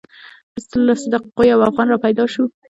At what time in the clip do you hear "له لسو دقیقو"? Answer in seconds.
0.77-1.43